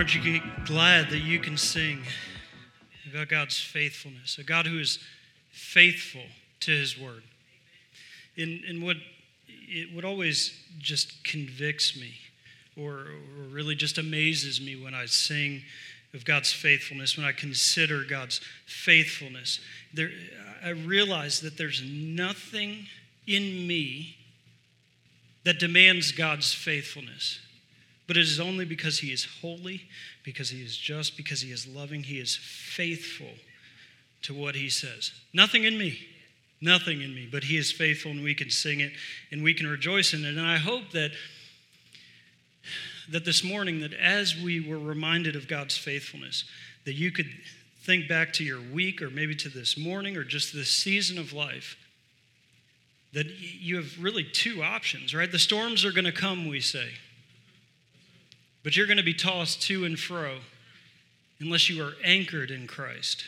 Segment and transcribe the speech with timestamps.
[0.00, 2.00] Aren't you glad that you can sing
[3.12, 4.98] about God's faithfulness, a God who is
[5.50, 6.22] faithful
[6.60, 7.22] to his word?
[8.34, 8.96] And, and what,
[9.46, 12.14] it, what always just convicts me
[12.78, 15.60] or, or really just amazes me when I sing
[16.14, 19.60] of God's faithfulness, when I consider God's faithfulness,
[19.92, 20.12] there,
[20.64, 22.86] I realize that there's nothing
[23.26, 24.16] in me
[25.44, 27.40] that demands God's faithfulness.
[28.10, 29.82] But it is only because He is holy,
[30.24, 33.30] because He is just, because He is loving, He is faithful
[34.22, 35.12] to what He says.
[35.32, 35.96] Nothing in me,
[36.60, 38.90] nothing in me, but He is faithful and we can sing it
[39.30, 40.36] and we can rejoice in it.
[40.36, 41.12] And I hope that
[43.12, 46.42] that this morning that as we were reminded of God's faithfulness,
[46.86, 47.30] that you could
[47.84, 51.32] think back to your week or maybe to this morning or just this season of
[51.32, 51.76] life
[53.12, 55.30] that you have really two options, right?
[55.30, 56.88] The storms are going to come, we say,
[58.62, 60.38] but you're going to be tossed to and fro
[61.40, 63.24] unless you are anchored in Christ.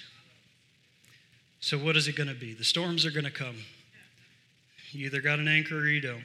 [1.60, 2.54] So, what is it going to be?
[2.54, 3.56] The storms are going to come.
[4.90, 6.24] You either got an anchor or you don't.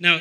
[0.00, 0.20] Now,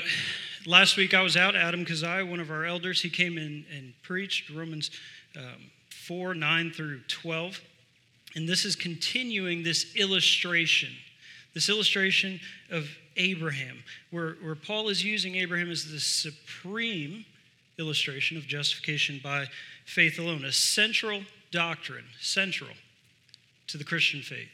[0.66, 1.56] last week I was out.
[1.56, 4.92] Adam Kazai, one of our elders, he came in and preached Romans
[5.38, 7.62] um, 4 9 through 12.
[8.36, 10.90] And this is continuing this illustration
[11.54, 12.40] this illustration
[12.72, 17.26] of Abraham, where, where Paul is using Abraham as the supreme
[17.78, 19.48] illustration of justification by
[19.86, 22.72] faith alone, a central doctrine, central
[23.68, 24.50] to the Christian faith.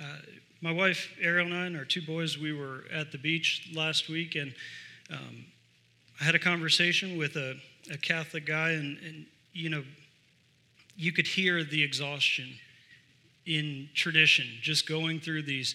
[0.00, 0.18] Uh,
[0.60, 4.08] my wife, Ariel, and I, and our two boys, we were at the beach last
[4.08, 4.54] week, and
[5.10, 5.44] um,
[6.20, 7.56] I had a conversation with a,
[7.92, 9.84] a Catholic guy, and, and, you know,
[10.96, 12.58] you could hear the exhaustion
[13.48, 15.74] in tradition, just going through these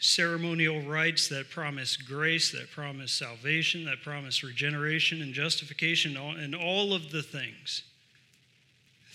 [0.00, 6.94] ceremonial rites that promise grace, that promise salvation, that promise regeneration and justification, and all
[6.94, 7.82] of the things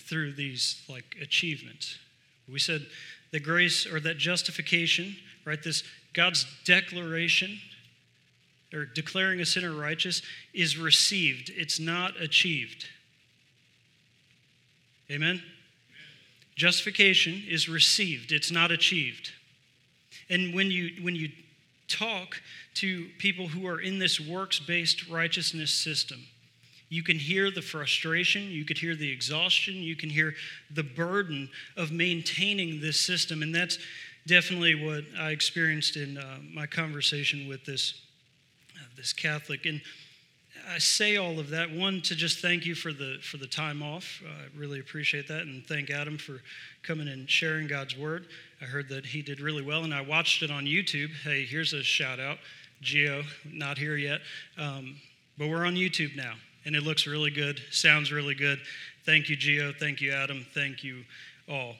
[0.04, 1.98] through these like achievements.
[2.50, 2.86] We said
[3.32, 7.58] that grace or that justification, right, this God's declaration
[8.72, 10.22] or declaring a sinner righteous
[10.54, 12.86] is received, it's not achieved.
[15.10, 15.42] Amen?
[16.62, 19.32] Justification is received, it's not achieved.
[20.30, 21.28] And when you, when you
[21.88, 22.40] talk
[22.74, 26.20] to people who are in this works based righteousness system,
[26.88, 30.36] you can hear the frustration, you could hear the exhaustion, you can hear
[30.72, 33.42] the burden of maintaining this system.
[33.42, 33.80] And that's
[34.28, 38.02] definitely what I experienced in uh, my conversation with this,
[38.76, 39.66] uh, this Catholic.
[39.66, 39.80] And
[40.70, 43.82] I say all of that one to just thank you for the for the time
[43.82, 44.22] off.
[44.24, 46.40] I really appreciate that, and thank Adam for
[46.82, 48.26] coming and sharing God's word.
[48.60, 51.10] I heard that he did really well, and I watched it on YouTube.
[51.22, 52.38] Hey, here's a shout out,
[52.80, 54.20] Geo, not here yet,
[54.58, 54.96] um,
[55.38, 56.34] but we're on YouTube now,
[56.64, 58.60] and it looks really good, sounds really good.
[59.04, 59.72] Thank you, Geo.
[59.72, 60.46] Thank you, Adam.
[60.54, 61.04] Thank you
[61.48, 61.74] all.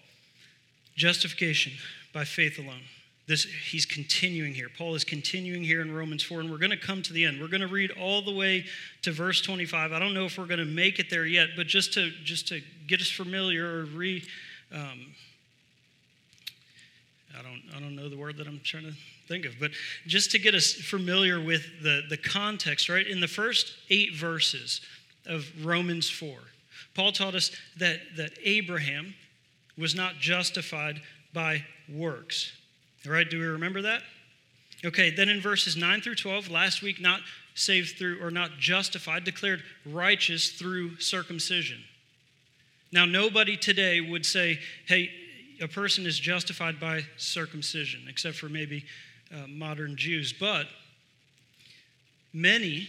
[0.97, 1.73] Justification
[2.13, 2.83] by faith alone.
[3.29, 4.69] This, he's continuing here.
[4.77, 7.41] Paul is continuing here in Romans 4, and we're going to come to the end.
[7.41, 8.65] We're going to read all the way
[9.03, 9.93] to verse 25.
[9.93, 12.49] I don't know if we're going to make it there yet, but just to just
[12.49, 14.25] to get us familiar or re,
[14.73, 15.07] um,
[17.39, 18.95] I don't I don't know the word that I'm trying to
[19.29, 19.71] think of, but
[20.09, 22.89] just to get us familiar with the the context.
[22.89, 24.81] Right in the first eight verses
[25.27, 26.37] of Romans 4,
[26.97, 29.15] Paul taught us that that Abraham
[29.79, 31.01] was not justified
[31.33, 32.51] by works
[33.07, 34.03] all right, do we remember that?
[34.85, 37.21] Okay, then in verses 9 through 12, last week, not
[37.55, 41.79] saved through or not justified, declared righteous through circumcision.
[42.93, 45.11] Now, nobody today would say, hey,
[45.61, 48.85] a person is justified by circumcision, except for maybe
[49.33, 50.33] uh, modern Jews.
[50.33, 50.67] But
[52.33, 52.89] many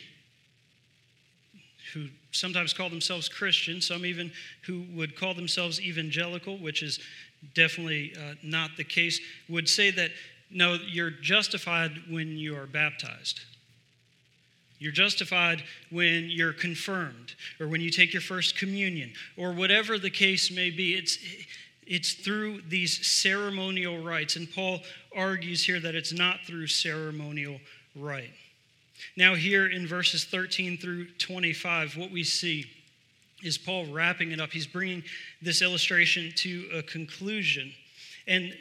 [1.94, 4.31] who sometimes call themselves Christian, some even
[4.66, 7.00] who would call themselves evangelical, which is
[7.54, 9.19] definitely uh, not the case,
[9.50, 10.12] would say that
[10.50, 13.42] no, you're justified when you are baptized.
[14.80, 20.10] You're justified when you're confirmed or when you take your first communion or whatever the
[20.10, 20.94] case may be.
[20.94, 21.18] It's,
[21.88, 24.36] it's through these ceremonial rites.
[24.36, 24.81] And Paul
[25.16, 27.60] argues here that it's not through ceremonial
[27.95, 28.34] rite.
[29.16, 32.66] Now, here in verses 13 through 25, what we see
[33.44, 34.51] is Paul wrapping it up.
[34.51, 35.04] He's bringing
[35.42, 37.74] this illustration to a conclusion.
[38.28, 38.54] And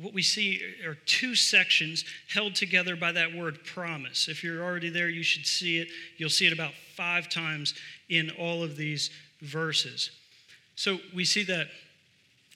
[0.00, 4.28] what we see are two sections held together by that word promise.
[4.28, 5.88] If you're already there, you should see it.
[6.18, 7.74] You'll see it about five times
[8.08, 9.10] in all of these
[9.40, 10.10] verses.
[10.76, 11.68] So we see that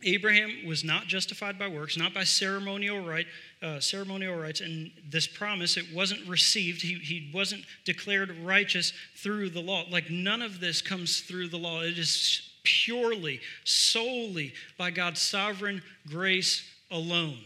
[0.02, 3.26] Abraham was not justified by works, not by ceremonial right,
[3.62, 6.80] uh, ceremonial rites, and this promise it wasn't received.
[6.80, 9.84] He, he wasn't declared righteous through the law.
[9.90, 11.82] Like none of this comes through the law.
[11.82, 17.38] It is purely, solely by God's sovereign grace alone.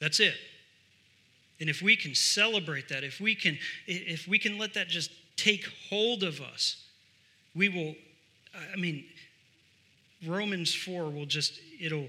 [0.00, 0.34] That's it.
[1.60, 5.10] And if we can celebrate that, if we can, if we can let that just
[5.36, 6.84] take hold of us,
[7.54, 7.94] we will,
[8.72, 9.04] I mean,
[10.24, 12.08] Romans 4 will just, it'll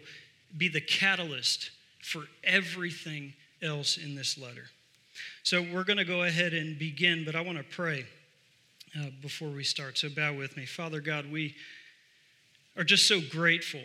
[0.55, 1.71] be the catalyst
[2.01, 4.65] for everything else in this letter.
[5.43, 8.05] So we're going to go ahead and begin, but I want to pray
[8.97, 9.97] uh, before we start.
[9.97, 10.65] So bow with me.
[10.65, 11.55] Father God, we
[12.77, 13.81] are just so grateful.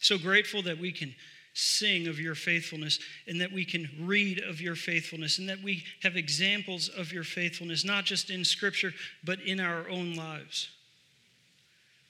[0.00, 1.14] So grateful that we can
[1.54, 5.84] sing of your faithfulness and that we can read of your faithfulness and that we
[6.02, 8.92] have examples of your faithfulness, not just in Scripture,
[9.24, 10.70] but in our own lives.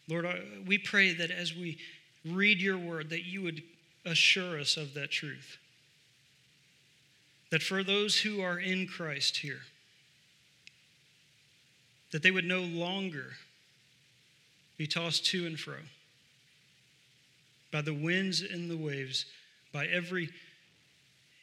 [0.09, 0.27] Lord,
[0.67, 1.79] we pray that as we
[2.25, 3.63] read your word, that you would
[4.05, 5.59] assure us of that truth.
[7.51, 9.61] That for those who are in Christ here,
[12.11, 13.33] that they would no longer
[14.77, 15.77] be tossed to and fro
[17.71, 19.25] by the winds and the waves,
[19.73, 20.29] by every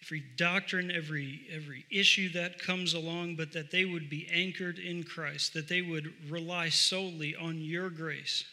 [0.10, 5.04] every doctrine, every every issue that comes along, but that they would be anchored in
[5.04, 8.44] Christ, that they would rely solely on your grace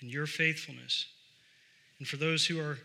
[0.00, 1.06] and your faithfulness.
[1.98, 2.78] And for those who are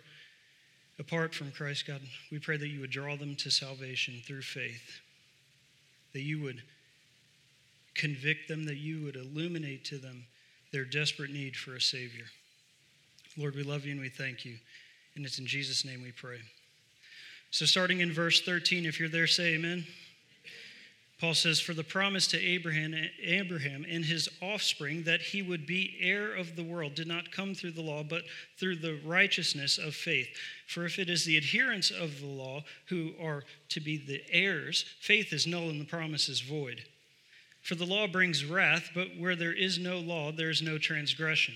[0.98, 2.02] apart from Christ, God,
[2.32, 5.00] we pray that you would draw them to salvation through faith,
[6.14, 6.64] that you would
[7.94, 10.24] convict them, that you would illuminate to them
[10.72, 12.26] their desperate need for a Savior.
[13.38, 14.56] Lord, we love you and we thank you.
[15.16, 16.40] And it's in Jesus' name we pray.
[17.52, 19.86] So, starting in verse 13, if you're there, say amen.
[21.20, 25.98] Paul says, For the promise to Abraham, Abraham and his offspring that he would be
[26.00, 28.24] heir of the world did not come through the law, but
[28.60, 30.28] through the righteousness of faith.
[30.68, 34.86] For if it is the adherents of the law who are to be the heirs,
[35.00, 36.84] faith is null and the promise is void.
[37.64, 41.56] For the law brings wrath, but where there is no law, there is no transgression.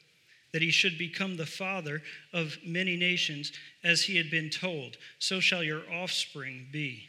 [0.53, 2.01] that he should become the father
[2.33, 3.51] of many nations,
[3.83, 7.07] as he had been told, so shall your offspring be.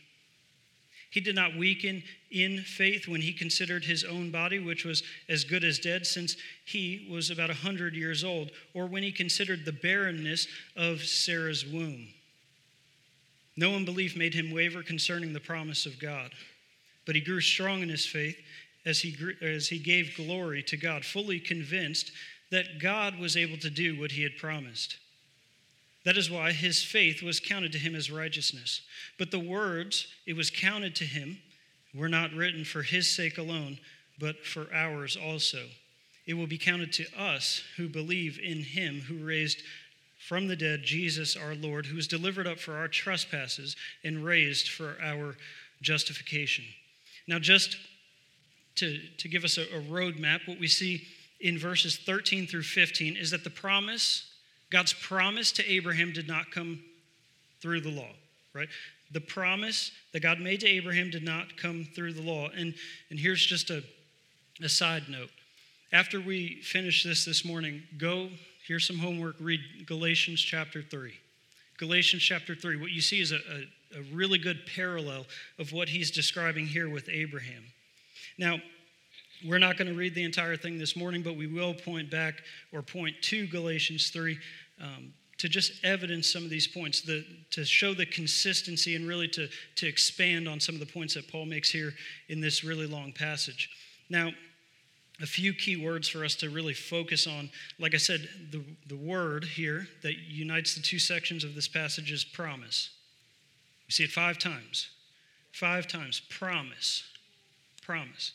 [1.10, 5.44] He did not weaken in faith when he considered his own body, which was as
[5.44, 9.66] good as dead, since he was about a hundred years old, or when he considered
[9.66, 12.08] the barrenness of Sarah's womb.
[13.56, 16.30] No unbelief made him waver concerning the promise of God,
[17.04, 18.38] but he grew strong in his faith
[18.86, 22.10] as he, grew, as he gave glory to God, fully convinced
[22.52, 24.98] that God was able to do what he had promised.
[26.04, 28.82] That is why his faith was counted to him as righteousness.
[29.18, 31.38] But the words, it was counted to him,
[31.94, 33.78] were not written for his sake alone,
[34.18, 35.64] but for ours also.
[36.26, 39.62] It will be counted to us who believe in him who raised
[40.28, 44.68] from the dead Jesus our Lord, who was delivered up for our trespasses and raised
[44.68, 45.36] for our
[45.80, 46.64] justification.
[47.26, 47.76] Now, just
[48.76, 51.06] to, to give us a, a roadmap, what we see
[51.42, 54.30] in verses 13 through 15 is that the promise,
[54.70, 56.80] God's promise to Abraham did not come
[57.60, 58.10] through the law,
[58.54, 58.68] right?
[59.10, 62.48] The promise that God made to Abraham did not come through the law.
[62.56, 62.74] And,
[63.10, 63.82] and here's just a,
[64.62, 65.30] a side note.
[65.92, 68.30] After we finish this this morning, go,
[68.66, 71.12] here's some homework, read Galatians chapter 3.
[71.76, 72.76] Galatians chapter 3.
[72.76, 75.26] What you see is a, a, a really good parallel
[75.58, 77.64] of what he's describing here with Abraham.
[78.38, 78.60] Now,
[79.46, 82.42] we're not going to read the entire thing this morning, but we will point back
[82.72, 84.38] or point to Galatians 3
[84.80, 89.28] um, to just evidence some of these points, the, to show the consistency and really
[89.28, 91.94] to, to expand on some of the points that Paul makes here
[92.28, 93.70] in this really long passage.
[94.08, 94.30] Now,
[95.20, 97.50] a few key words for us to really focus on.
[97.78, 102.10] Like I said, the, the word here that unites the two sections of this passage
[102.10, 102.90] is promise.
[103.86, 104.90] We see it five times.
[105.52, 106.20] Five times.
[106.28, 107.04] Promise.
[107.82, 108.32] Promise.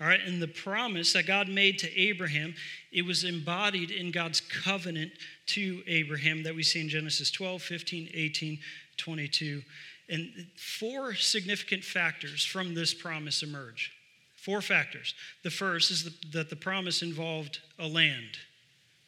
[0.00, 2.54] All right, and the promise that God made to Abraham,
[2.92, 5.12] it was embodied in God's covenant
[5.46, 8.58] to Abraham that we see in Genesis 12, 15, 18,
[8.98, 9.62] 22.
[10.10, 13.92] And four significant factors from this promise emerge.
[14.36, 15.14] Four factors.
[15.42, 18.38] The first is that the promise involved a land.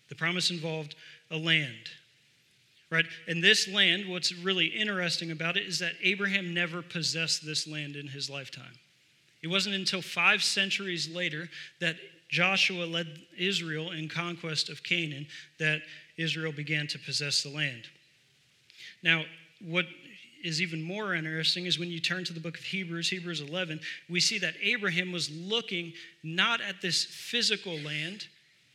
[0.08, 0.96] The promise involved
[1.30, 1.90] a land.
[2.90, 3.04] Right?
[3.26, 7.94] And this land, what's really interesting about it is that Abraham never possessed this land
[7.94, 8.72] in his lifetime.
[9.42, 11.48] It wasn't until five centuries later
[11.80, 11.96] that
[12.28, 15.26] Joshua led Israel in conquest of Canaan
[15.58, 15.82] that
[16.16, 17.84] Israel began to possess the land.
[19.02, 19.24] Now,
[19.64, 19.86] what
[20.42, 23.80] is even more interesting is when you turn to the book of Hebrews, Hebrews 11,
[24.08, 25.92] we see that Abraham was looking
[26.22, 28.26] not at this physical land,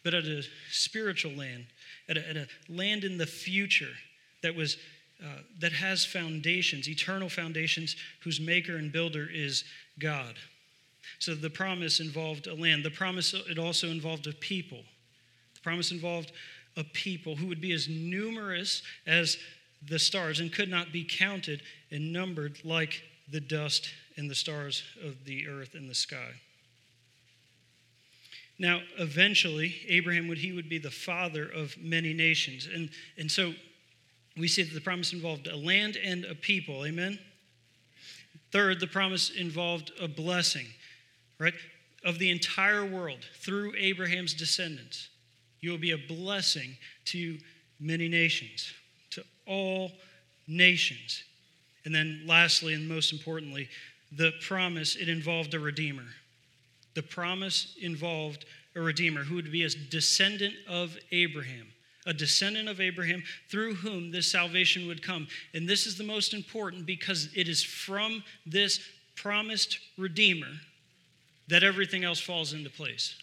[0.04, 1.66] but at a spiritual land,
[2.10, 3.94] at a, at a land in the future
[4.42, 4.78] that was
[5.24, 9.64] uh, that has foundations, eternal foundations, whose maker and builder is
[9.98, 10.36] God.
[11.20, 12.84] So the promise involved a land.
[12.84, 14.84] The promise it also involved a people.
[15.56, 16.32] The promise involved
[16.76, 19.38] a people who would be as numerous as
[19.86, 24.84] the stars and could not be counted and numbered like the dust and the stars
[25.04, 26.32] of the earth and the sky.
[28.60, 32.68] Now, eventually, Abraham would he would be the father of many nations.
[32.74, 33.54] And, and so
[34.38, 36.86] we see that the promise involved a land and a people.
[36.86, 37.20] Amen?
[38.52, 40.68] Third, the promise involved a blessing,
[41.40, 41.54] right?
[42.06, 45.10] Of the entire world through Abraham's descendants.
[45.62, 47.38] You will be a blessing to
[47.80, 48.74] many nations
[49.12, 49.92] to all
[50.48, 51.24] nations.
[51.86, 53.70] And then, lastly, and most importantly,
[54.12, 56.06] the promise, it involved a redeemer.
[56.96, 61.68] The promise involved a redeemer who would be a descendant of Abraham,
[62.06, 65.28] a descendant of Abraham through whom this salvation would come.
[65.54, 68.80] And this is the most important because it is from this
[69.16, 70.48] promised redeemer
[71.54, 73.16] that everything else falls into place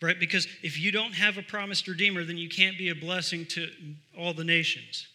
[0.00, 0.18] right?
[0.18, 3.68] Because if you don't have a promised Redeemer, then you can't be a blessing to
[4.16, 5.08] all the nations,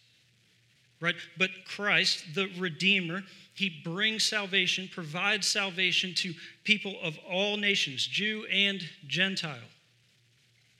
[1.00, 1.16] right?
[1.38, 3.24] But Christ, the Redeemer,
[3.56, 6.34] he brings salvation, provides salvation to
[6.64, 9.70] people of all nations, Jew and Gentile,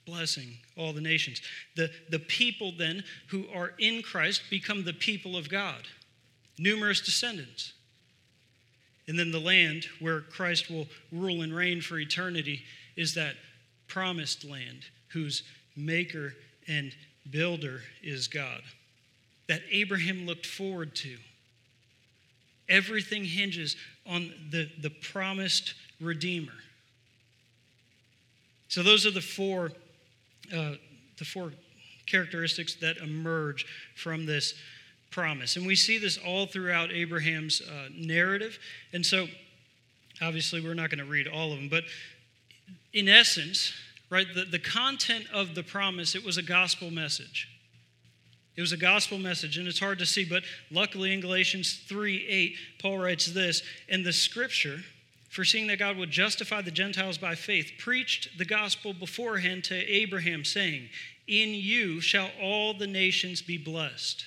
[0.06, 1.40] blessing all the nations.
[1.76, 5.86] The, the people then who are in Christ become the people of God,
[6.58, 7.73] numerous descendants.
[9.06, 12.62] And then the land where Christ will rule and reign for eternity
[12.96, 13.34] is that
[13.86, 15.42] promised land whose
[15.76, 16.34] maker
[16.66, 16.92] and
[17.30, 18.62] builder is God,
[19.48, 21.16] that Abraham looked forward to.
[22.68, 26.52] Everything hinges on the, the promised Redeemer.
[28.68, 29.70] So those are the four,
[30.52, 30.72] uh,
[31.18, 31.52] the four
[32.06, 34.54] characteristics that emerge from this
[35.14, 35.54] promise.
[35.56, 38.58] And we see this all throughout Abraham's uh, narrative.
[38.92, 39.28] And so,
[40.20, 41.84] obviously, we're not going to read all of them, but
[42.92, 43.72] in essence,
[44.10, 47.48] right, the, the content of the promise, it was a gospel message.
[48.56, 52.26] It was a gospel message, and it's hard to see, but luckily in Galatians 3
[52.28, 54.80] 8, Paul writes this And the scripture,
[55.30, 60.44] foreseeing that God would justify the Gentiles by faith, preached the gospel beforehand to Abraham,
[60.44, 60.88] saying,
[61.28, 64.24] In you shall all the nations be blessed.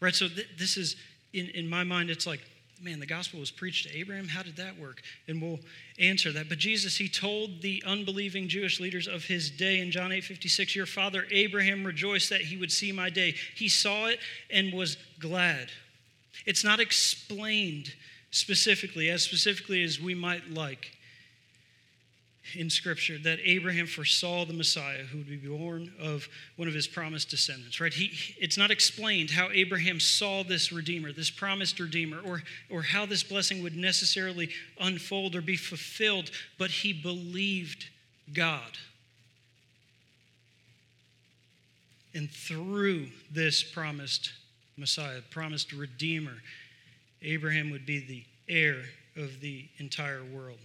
[0.00, 0.96] Right, so th- this is,
[1.32, 2.40] in, in my mind, it's like,
[2.82, 4.28] man, the gospel was preached to Abraham.
[4.28, 5.02] How did that work?
[5.28, 5.60] And we'll
[5.98, 6.48] answer that.
[6.48, 10.76] But Jesus, he told the unbelieving Jewish leaders of his day in John 8 56,
[10.76, 13.34] Your father Abraham rejoiced that he would see my day.
[13.54, 14.18] He saw it
[14.50, 15.70] and was glad.
[16.44, 17.94] It's not explained
[18.30, 20.95] specifically, as specifically as we might like
[22.54, 26.86] in Scripture that Abraham foresaw the Messiah who would be born of one of his
[26.86, 27.92] promised descendants, right?
[27.92, 33.06] He, it's not explained how Abraham saw this Redeemer, this promised Redeemer, or, or how
[33.06, 34.50] this blessing would necessarily
[34.80, 37.86] unfold or be fulfilled, but he believed
[38.32, 38.78] God.
[42.14, 44.32] And through this promised
[44.78, 46.36] Messiah, promised Redeemer,
[47.22, 48.82] Abraham would be the heir
[49.16, 50.58] of the entire world.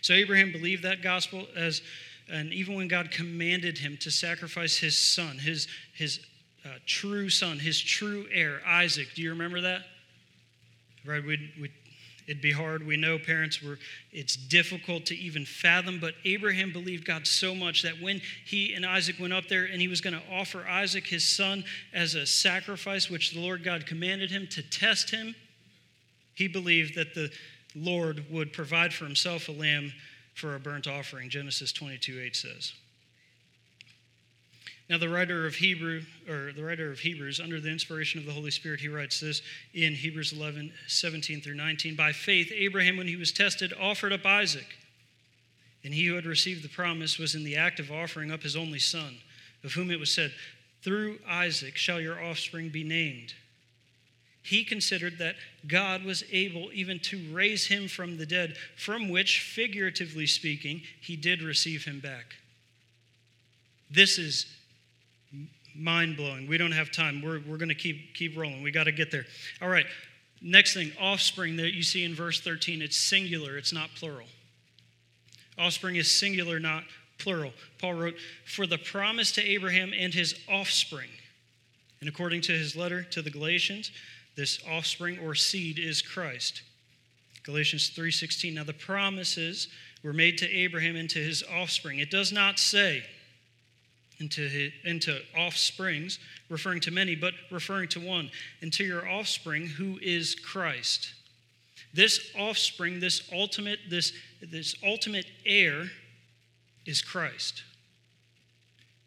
[0.00, 1.82] So Abraham believed that gospel as,
[2.30, 6.20] and even when God commanded him to sacrifice his son, his, his
[6.64, 9.08] uh, true son, his true heir, Isaac.
[9.14, 9.82] Do you remember that?
[11.04, 11.24] Right?
[11.24, 11.72] We'd, we'd,
[12.28, 12.86] it'd be hard.
[12.86, 13.78] We know parents were,
[14.12, 18.86] it's difficult to even fathom, but Abraham believed God so much that when he and
[18.86, 22.26] Isaac went up there and he was going to offer Isaac, his son, as a
[22.26, 25.34] sacrifice, which the Lord God commanded him to test him,
[26.34, 27.30] he believed that the,
[27.74, 29.92] Lord would provide for himself a lamb
[30.34, 32.72] for a burnt offering, Genesis 22 8 says.
[34.90, 38.32] Now, the writer of Hebrew, or the writer of Hebrews, under the inspiration of the
[38.32, 39.40] Holy Spirit, he writes this
[39.72, 41.96] in Hebrews 11, 17 through 19.
[41.96, 44.66] By faith, Abraham, when he was tested, offered up Isaac.
[45.84, 48.56] And he who had received the promise was in the act of offering up his
[48.56, 49.16] only son,
[49.64, 50.32] of whom it was said,
[50.82, 53.34] Through Isaac shall your offspring be named.
[54.42, 59.40] He considered that God was able even to raise him from the dead, from which,
[59.40, 62.34] figuratively speaking, he did receive him back.
[63.90, 64.46] This is
[65.76, 66.48] mind blowing.
[66.48, 67.22] We don't have time.
[67.22, 68.62] We're, we're going to keep, keep rolling.
[68.62, 69.26] We got to get there.
[69.60, 69.86] All right.
[70.40, 74.26] Next thing, offspring that you see in verse 13, it's singular, it's not plural.
[75.56, 76.82] Offspring is singular, not
[77.18, 77.52] plural.
[77.78, 81.10] Paul wrote, For the promise to Abraham and his offspring.
[82.00, 83.92] And according to his letter to the Galatians,
[84.34, 86.62] this offspring or seed is Christ.
[87.42, 89.68] Galatians 3:16 Now the promises
[90.02, 91.98] were made to Abraham and to his offspring.
[91.98, 93.04] It does not say
[94.18, 99.66] into, his, into offsprings, referring to many, but referring to one, and to your offspring,
[99.66, 101.12] who is Christ.
[101.92, 105.90] This offspring, this ultimate, this, this ultimate heir
[106.86, 107.64] is Christ.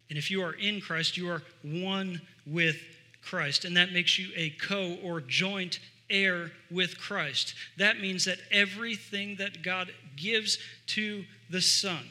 [0.08, 2.76] And if you are in Christ, you are one with
[3.26, 7.54] Christ, and that makes you a co or joint heir with Christ.
[7.76, 12.08] That means that everything that God gives to the Son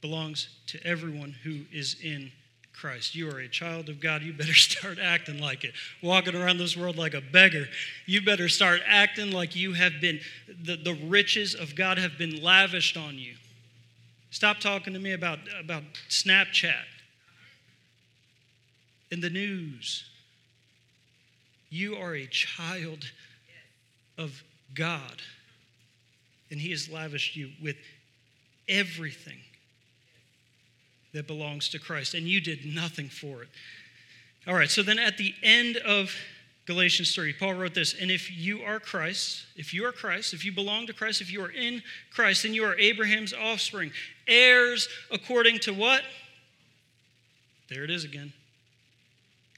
[0.00, 2.32] belongs to everyone who is in
[2.72, 3.14] Christ.
[3.14, 4.22] You are a child of God.
[4.22, 5.72] You better start acting like it.
[6.02, 7.66] Walking around this world like a beggar.
[8.06, 12.42] You better start acting like you have been, the, the riches of God have been
[12.42, 13.34] lavished on you.
[14.30, 16.82] Stop talking to me about, about Snapchat
[19.14, 20.04] in the news.
[21.70, 23.04] You are a child
[24.18, 24.42] of
[24.74, 25.22] God,
[26.50, 27.76] and He has lavished you with
[28.68, 29.38] everything
[31.12, 33.48] that belongs to Christ, and you did nothing for it.
[34.48, 36.12] All right, so then at the end of
[36.66, 40.44] Galatians 3, Paul wrote this And if you are Christ, if you are Christ, if
[40.44, 43.92] you belong to Christ, if you are in Christ, then you are Abraham's offspring,
[44.26, 46.02] heirs according to what?
[47.68, 48.32] There it is again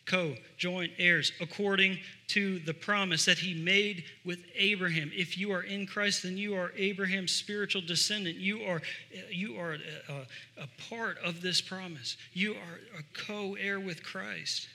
[0.06, 1.98] co joint heirs according
[2.28, 5.10] to the promise that he made with Abraham.
[5.14, 8.36] If you are in Christ, then you are Abraham's spiritual descendant.
[8.36, 8.82] You are,
[9.30, 9.76] you are
[10.08, 12.16] a, a part of this promise.
[12.32, 14.69] You are a co heir with Christ.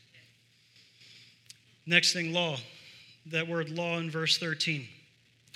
[1.86, 2.58] Next thing, law.
[3.28, 4.88] That word law in verse 13.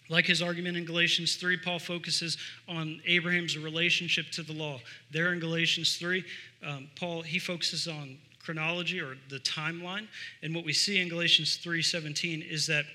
[0.07, 4.79] Like his argument in Galatians 3, Paul focuses on Abraham's relationship to the law.
[5.11, 6.23] There in Galatians 3,
[6.63, 10.07] um, Paul, he focuses on chronology or the timeline.
[10.41, 12.85] And what we see in Galatians 3:17 is that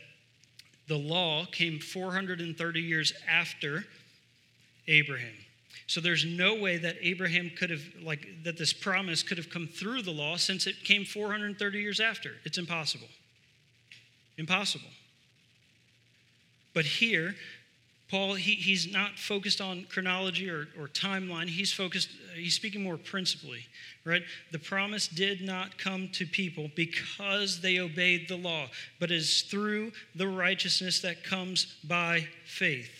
[0.86, 3.86] the law came 430 years after
[4.88, 5.34] Abraham.
[5.86, 9.66] So there's no way that Abraham could have like that this promise could have come
[9.66, 12.36] through the law since it came 430 years after.
[12.44, 13.08] It's impossible.
[14.38, 14.90] Impossible.
[16.72, 17.34] But here
[18.10, 21.48] Paul, he, he's not focused on chronology or, or timeline.
[21.48, 23.64] He's focused, uh, he's speaking more principally,
[24.04, 24.22] right?
[24.50, 28.66] The promise did not come to people because they obeyed the law,
[28.98, 32.90] but is through the righteousness that comes by faith.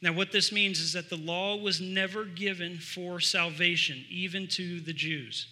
[0.00, 4.80] Now, what this means is that the law was never given for salvation, even to
[4.80, 5.46] the Jews.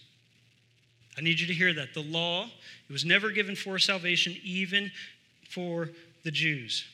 [1.18, 1.92] I need you to hear that.
[1.92, 4.90] The law, it was never given for salvation, even
[5.50, 5.90] for
[6.24, 6.84] the Jews.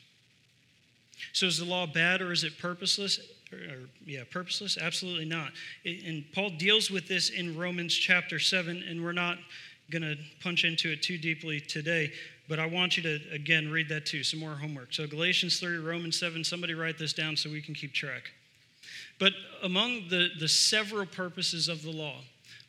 [1.32, 3.20] So is the law bad or is it purposeless?
[3.52, 4.78] Or, yeah, purposeless?
[4.78, 5.52] Absolutely not.
[5.84, 9.38] And Paul deals with this in Romans chapter 7, and we're not
[9.90, 12.12] going to punch into it too deeply today,
[12.48, 14.92] but I want you to, again, read that too, some more homework.
[14.92, 18.30] So Galatians 3, Romans 7, somebody write this down so we can keep track.
[19.18, 22.16] But among the, the several purposes of the law,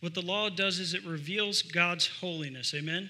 [0.01, 2.73] what the law does is it reveals God's holiness.
[2.73, 3.09] Amen?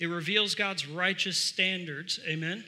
[0.00, 2.18] It reveals God's righteous standards.
[2.26, 2.64] Amen?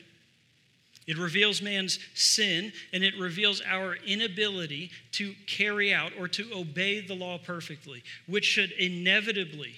[1.05, 7.01] It reveals man's sin and it reveals our inability to carry out or to obey
[7.01, 9.75] the law perfectly, which should inevitably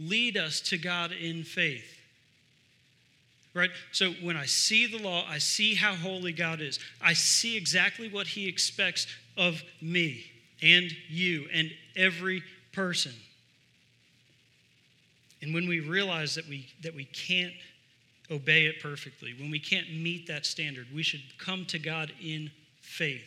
[0.00, 1.98] lead us to God in faith.
[3.54, 3.70] Right?
[3.92, 6.80] So when I see the law, I see how holy God is.
[7.00, 10.24] I see exactly what he expects of me
[10.60, 12.42] and you and every
[12.72, 13.12] person.
[15.40, 17.52] And when we realize that we that we can't
[18.30, 22.50] obey it perfectly, when we can't meet that standard, we should come to God in
[22.80, 23.24] faith.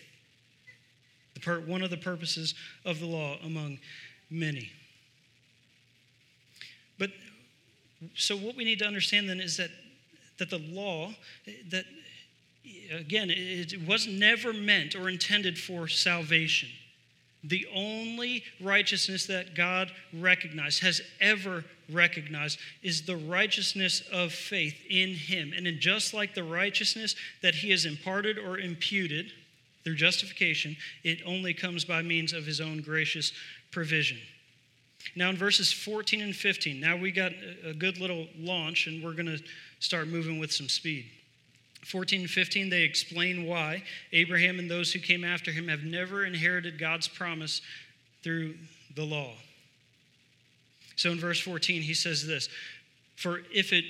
[1.36, 3.79] The per- one of the purposes of the law among
[4.29, 4.71] many.
[6.97, 7.12] But
[8.15, 9.69] so what we need to understand then is that
[10.39, 11.13] that the law
[11.69, 11.86] that
[12.91, 16.69] again it was never meant or intended for salvation.
[17.47, 25.13] The only righteousness that God recognized, has ever recognized, is the righteousness of faith in
[25.13, 25.53] Him.
[25.55, 29.31] And in just like the righteousness that He has imparted or imputed
[29.83, 33.31] through justification, it only comes by means of His own gracious
[33.71, 34.17] provision.
[35.15, 37.31] Now, in verses 14 and 15, now we got
[37.63, 39.39] a good little launch, and we're going to
[39.79, 41.05] start moving with some speed.
[41.85, 46.25] 14 and 15, they explain why Abraham and those who came after him have never
[46.25, 47.61] inherited God's promise
[48.23, 48.55] through
[48.95, 49.33] the law.
[50.95, 52.49] So in verse 14, he says this
[53.15, 53.85] For if it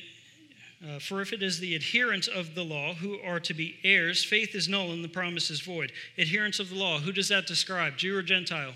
[0.86, 4.24] uh, for if it is the adherents of the law who are to be heirs,
[4.24, 5.92] faith is null and the promise is void.
[6.20, 7.98] Adherents of the law, who does that describe?
[7.98, 8.74] Jew or Gentile?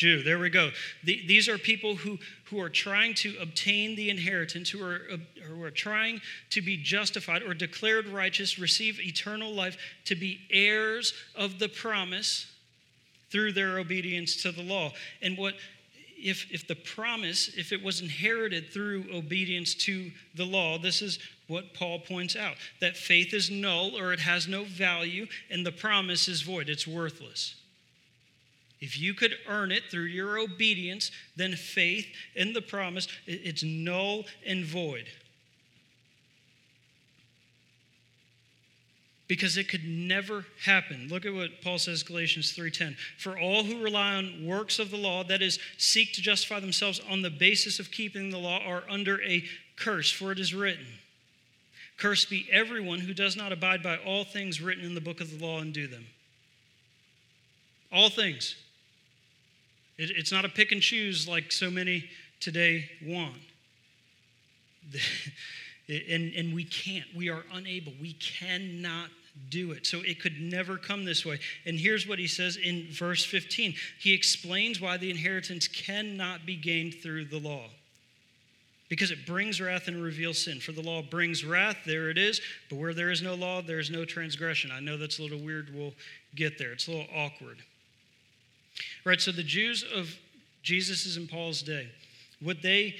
[0.00, 0.22] Jew.
[0.22, 0.70] There we go.
[1.04, 5.18] The, these are people who, who are trying to obtain the inheritance, who are, uh,
[5.46, 11.12] who are trying to be justified or declared righteous, receive eternal life, to be heirs
[11.34, 12.46] of the promise
[13.30, 14.94] through their obedience to the law.
[15.20, 15.56] And what
[16.16, 21.18] if, if the promise, if it was inherited through obedience to the law, this is
[21.46, 25.72] what Paul points out that faith is null or it has no value, and the
[25.72, 27.56] promise is void, it's worthless.
[28.80, 34.24] If you could earn it through your obedience, then faith in the promise, it's null
[34.46, 35.06] and void.
[39.30, 41.06] because it could never happen.
[41.08, 42.96] Look at what Paul says Galatians 3:10.
[43.16, 46.98] For all who rely on works of the law, that is seek to justify themselves
[46.98, 50.98] on the basis of keeping the law are under a curse, for it is written,
[51.96, 55.30] Cursed be everyone who does not abide by all things written in the book of
[55.30, 56.08] the law and do them.
[57.92, 58.56] All things.
[60.00, 62.08] It, it's not a pick and choose like so many
[62.40, 63.34] today want.
[65.88, 67.04] and, and we can't.
[67.14, 67.92] We are unable.
[68.00, 69.10] We cannot
[69.50, 69.86] do it.
[69.86, 71.38] So it could never come this way.
[71.66, 76.56] And here's what he says in verse 15 he explains why the inheritance cannot be
[76.56, 77.66] gained through the law.
[78.88, 80.58] Because it brings wrath and reveals sin.
[80.58, 82.40] For the law brings wrath, there it is.
[82.68, 84.72] But where there is no law, there is no transgression.
[84.72, 85.70] I know that's a little weird.
[85.72, 85.94] We'll
[86.34, 86.72] get there.
[86.72, 87.58] It's a little awkward.
[89.04, 90.16] Right, so the Jews of
[90.62, 91.88] Jesus' and Paul's day,
[92.40, 92.96] what they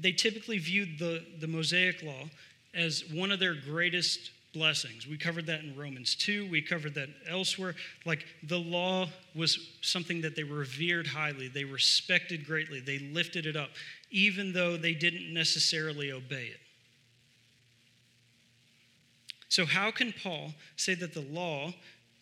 [0.00, 2.28] they typically viewed the, the Mosaic law
[2.74, 5.06] as one of their greatest blessings.
[5.06, 6.48] We covered that in Romans 2.
[6.50, 7.74] We covered that elsewhere.
[8.06, 13.56] Like the law was something that they revered highly, they respected greatly, they lifted it
[13.56, 13.70] up,
[14.10, 16.60] even though they didn't necessarily obey it.
[19.48, 21.72] So, how can Paul say that the law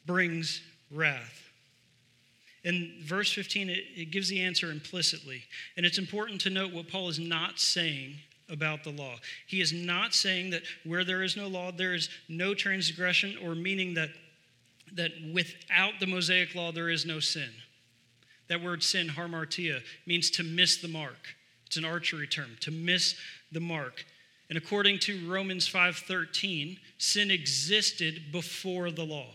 [0.05, 0.61] brings
[0.91, 1.42] wrath?
[2.65, 5.43] In verse 15, it, it gives the answer implicitly.
[5.77, 8.17] And it's important to note what Paul is not saying
[8.49, 9.17] about the law.
[9.47, 13.55] He is not saying that where there is no law, there is no transgression, or
[13.55, 14.11] meaning that,
[14.95, 17.51] that without the Mosaic law, there is no sin.
[18.49, 21.35] That word sin, hamartia, means to miss the mark.
[21.67, 23.15] It's an archery term, to miss
[23.51, 24.05] the mark.
[24.51, 29.33] And according to Romans 5:13, sin existed before the law.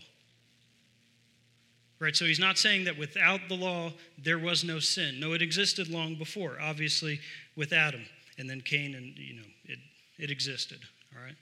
[2.00, 2.14] Right?
[2.14, 5.18] So he's not saying that without the law there was no sin.
[5.18, 7.20] No, it existed long before, obviously
[7.56, 8.02] with Adam
[8.38, 9.78] and then Cain and you know, it
[10.18, 10.78] it existed,
[11.16, 11.34] all right?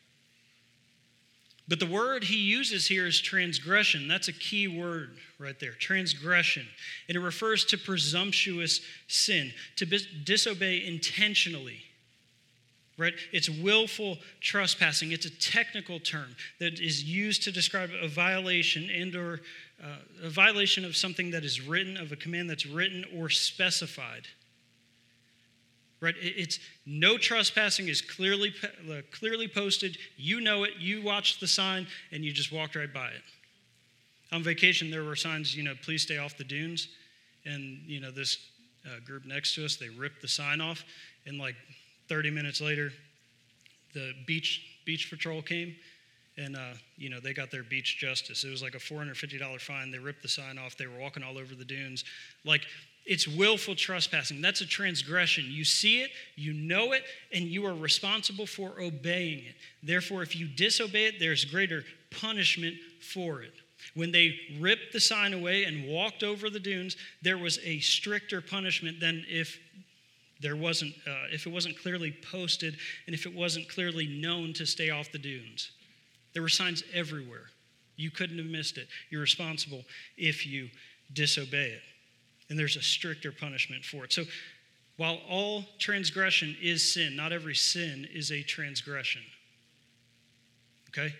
[1.69, 4.07] But the word he uses here is transgression.
[4.07, 6.67] That's a key word right there transgression.
[7.09, 11.83] And it refers to presumptuous sin, to disobey intentionally.
[12.99, 13.13] Right?
[13.31, 15.13] It's willful trespassing.
[15.13, 19.43] It's a technical term that is used to describe a violation and or
[19.83, 24.27] uh, a violation of something that is written, of a command that's written or specified.
[26.01, 26.15] Right?
[26.21, 28.55] It's no trespassing is clearly
[28.91, 29.97] uh, clearly posted.
[30.17, 30.73] You know it.
[30.79, 33.23] You watched the sign and you just walked right by it.
[34.33, 35.57] On vacation, there were signs.
[35.57, 36.89] You know, please stay off the dunes.
[37.47, 38.39] And you know, this
[38.85, 40.85] uh, group next to us, they ripped the sign off,
[41.27, 41.57] and like
[42.09, 42.93] 30 minutes later,
[43.95, 45.75] the beach beach patrol came
[46.39, 48.45] and uh, you know they got their beach justice.
[48.45, 49.91] It was like a $450 fine.
[49.91, 50.77] They ripped the sign off.
[50.77, 52.05] They were walking all over the dunes.
[52.45, 52.63] Like
[53.07, 54.41] it's willful trespassing.
[54.41, 55.45] That's a transgression.
[55.49, 59.55] You see it, you know it, and you are responsible for obeying it.
[59.83, 63.53] Therefore, if you disobey it, there's greater punishment for it.
[63.95, 68.41] When they ripped the sign away and walked over the dunes, there was a stricter
[68.41, 69.59] punishment than if
[70.41, 74.67] there wasn't uh, if it wasn't clearly posted and if it wasn't clearly known to
[74.67, 75.71] stay off the dunes.
[76.37, 77.47] There were signs everywhere.
[77.97, 78.89] You couldn't have missed it.
[79.09, 79.87] You're responsible
[80.19, 80.69] if you
[81.15, 81.81] disobey it.
[82.51, 84.13] And there's a stricter punishment for it.
[84.13, 84.25] So
[84.99, 89.23] while all transgression is sin, not every sin is a transgression.
[90.91, 91.15] Okay?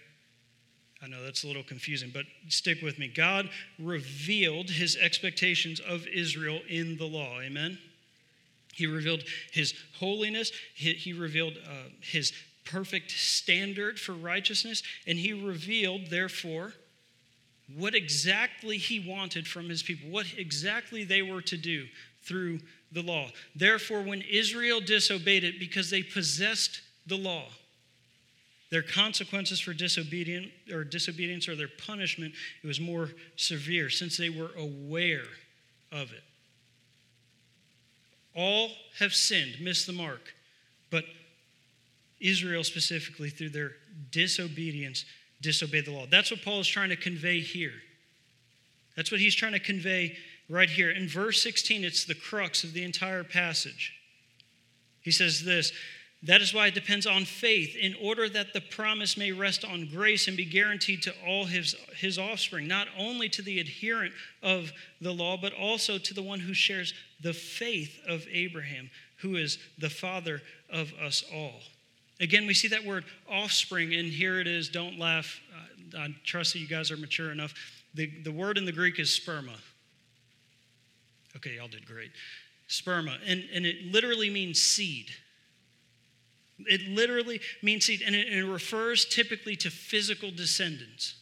[1.03, 3.09] I know that's a little confusing, but stick with me.
[3.09, 3.49] God
[3.79, 7.41] revealed his expectations of Israel in the law.
[7.41, 7.79] Amen?
[8.75, 12.35] He revealed his holiness, he, revealed uh, his
[12.67, 16.75] perfect standard for righteousness, and he revealed, therefore,
[17.75, 21.87] what exactly he wanted from his people, what exactly they were to do
[22.23, 22.61] through
[22.93, 23.29] the law.
[23.55, 27.47] Therefore, when Israel disobeyed it because they possessed the law,
[28.71, 34.29] their consequences for disobedience or disobedience or their punishment it was more severe since they
[34.29, 35.29] were aware
[35.93, 36.23] of it.
[38.35, 40.35] All have sinned, missed the mark,
[40.91, 41.05] but
[42.21, 43.73] Israel specifically through their
[44.11, 45.05] disobedience
[45.41, 46.07] disobeyed the law.
[46.11, 47.75] That's what Paul is trying to convey here.
[48.97, 50.17] That's what he's trying to convey
[50.49, 50.91] right here.
[50.91, 53.93] In verse 16, it's the crux of the entire passage.
[55.03, 55.73] He says this
[56.23, 59.89] That is why it depends on faith, in order that the promise may rest on
[59.93, 64.73] grace and be guaranteed to all his, his offspring, not only to the adherent of
[65.01, 69.59] the law, but also to the one who shares the faith of Abraham, who is
[69.79, 71.61] the father of us all.
[72.21, 74.69] Again, we see that word offspring, and here it is.
[74.69, 75.41] Don't laugh.
[75.97, 77.55] I trust that you guys are mature enough.
[77.95, 79.57] The, the word in the Greek is sperma.
[81.37, 82.11] Okay, y'all did great.
[82.69, 83.19] Sperma.
[83.27, 85.11] And, and it literally means seed.
[86.61, 91.17] It literally means seed, and it, and it refers typically to physical descendants.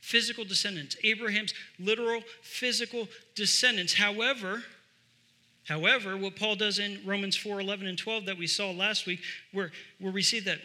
[0.00, 0.96] Physical descendants.
[1.02, 3.94] Abraham's literal physical descendants.
[3.94, 4.62] However,
[5.68, 9.20] However, what Paul does in Romans 4 11 and 12 that we saw last week,
[9.52, 10.58] where, where we see that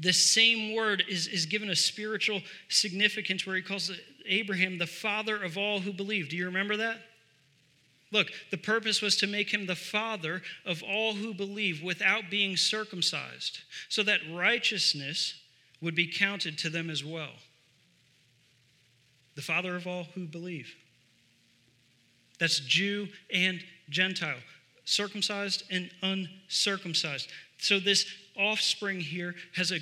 [0.00, 3.92] this same word is, is given a spiritual significance where he calls
[4.26, 6.28] Abraham the father of all who believe.
[6.28, 6.98] Do you remember that?
[8.10, 12.56] Look, the purpose was to make him the father of all who believe without being
[12.56, 15.34] circumcised, so that righteousness
[15.80, 17.34] would be counted to them as well.
[19.36, 20.74] The father of all who believe.
[22.40, 24.38] That's Jew and Gentile,
[24.84, 27.28] circumcised and uncircumcised.
[27.58, 29.78] So this offspring here has a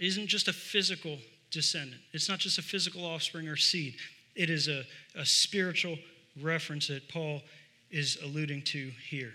[0.00, 1.18] isn't just a physical
[1.50, 2.00] descendant.
[2.12, 3.96] It's not just a physical offspring or seed.
[4.34, 5.98] It is a, a spiritual
[6.40, 7.42] reference that Paul
[7.90, 9.32] is alluding to here.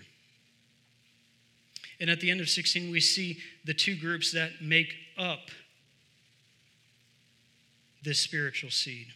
[1.99, 5.49] And at the end of 16, we see the two groups that make up
[8.03, 9.07] this spiritual seed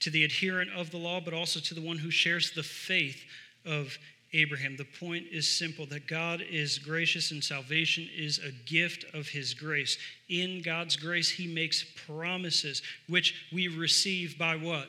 [0.00, 3.24] to the adherent of the law, but also to the one who shares the faith
[3.64, 3.96] of
[4.32, 4.76] Abraham.
[4.76, 9.54] The point is simple that God is gracious and salvation is a gift of his
[9.54, 9.98] grace.
[10.28, 14.88] In God's grace, he makes promises, which we receive by what?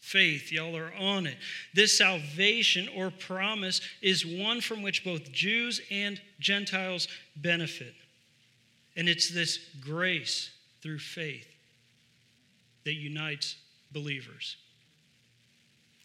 [0.00, 0.50] Faith.
[0.50, 1.36] Y'all are on it.
[1.74, 7.94] This salvation or promise is one from which both Jews and Gentiles benefit.
[8.96, 10.50] And it's this grace
[10.82, 11.46] through faith
[12.84, 13.56] that unites
[13.92, 14.56] believers.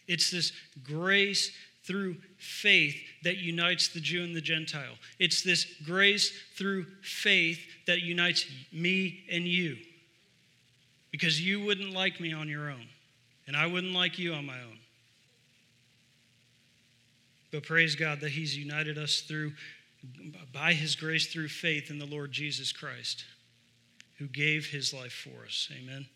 [0.07, 0.51] It's this
[0.83, 1.51] grace
[1.85, 4.95] through faith that unites the Jew and the Gentile.
[5.19, 9.77] It's this grace through faith that unites me and you.
[11.11, 12.87] Because you wouldn't like me on your own,
[13.47, 14.79] and I wouldn't like you on my own.
[17.51, 19.53] But praise God that He's united us through,
[20.51, 23.23] by His grace through faith in the Lord Jesus Christ,
[24.17, 25.69] who gave His life for us.
[25.81, 26.07] Amen.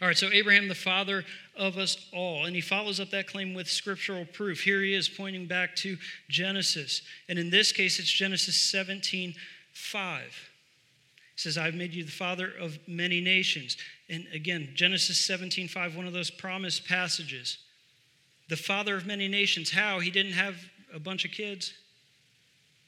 [0.00, 1.24] All right, so Abraham, the father
[1.56, 2.44] of us all.
[2.44, 4.60] And he follows up that claim with scriptural proof.
[4.60, 5.96] Here he is pointing back to
[6.28, 7.02] Genesis.
[7.28, 9.34] And in this case, it's Genesis 17
[9.72, 10.22] 5.
[10.22, 13.76] He says, I've made you the father of many nations.
[14.08, 17.58] And again, Genesis 17 5, one of those promised passages.
[18.48, 19.70] The father of many nations.
[19.70, 20.00] How?
[20.00, 20.56] He didn't have
[20.92, 21.72] a bunch of kids.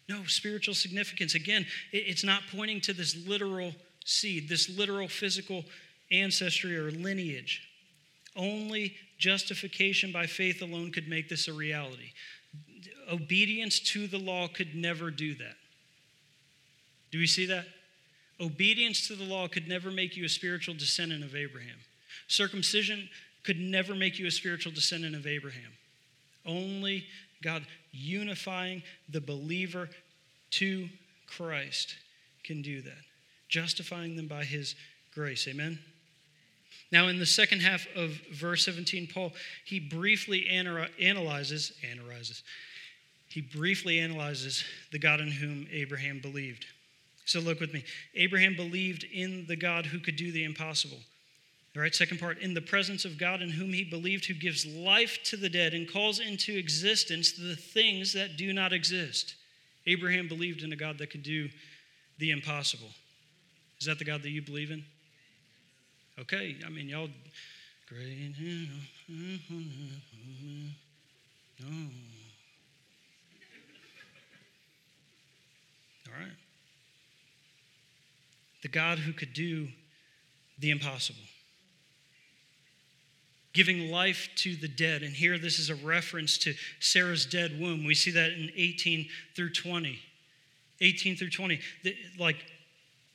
[0.08, 1.36] No, spiritual significance.
[1.36, 3.72] Again, it's not pointing to this literal
[4.04, 5.64] seed, this literal physical
[6.10, 7.62] ancestry or lineage.
[8.36, 12.12] Only justification by faith alone could make this a reality.
[13.10, 15.56] Obedience to the law could never do that.
[17.10, 17.66] Do we see that?
[18.40, 21.76] Obedience to the law could never make you a spiritual descendant of Abraham.
[22.28, 23.08] Circumcision
[23.44, 25.72] could never make you a spiritual descendant of Abraham.
[26.46, 27.06] Only
[27.42, 29.88] God unifying the believer
[30.52, 30.88] to
[31.26, 31.94] Christ
[32.44, 33.02] can do that,
[33.48, 34.74] justifying them by his
[35.14, 35.46] grace.
[35.48, 35.78] Amen?
[36.92, 39.32] Now, in the second half of verse 17, Paul,
[39.64, 42.42] he briefly analyzes, analyzes,
[43.28, 46.66] he briefly analyzes the God in whom Abraham believed.
[47.26, 47.84] So look with me.
[48.16, 50.98] Abraham believed in the God who could do the impossible.
[51.76, 54.66] All right, second part, in the presence of God in whom he believed, who gives
[54.66, 59.36] life to the dead and calls into existence the things that do not exist.
[59.86, 61.48] Abraham believed in a God that could do
[62.18, 62.88] the impossible.
[63.78, 64.84] Is that the God that you believe in?
[66.20, 67.08] Okay, I mean, y'all.
[76.06, 76.36] All right.
[78.62, 79.68] The God who could do
[80.58, 81.22] the impossible.
[83.52, 85.02] giving life to the dead.
[85.02, 87.84] And here, this is a reference to Sarah's dead womb.
[87.84, 89.98] We see that in 18 through 20.
[90.80, 91.60] 18 through 20.
[92.18, 92.36] Like,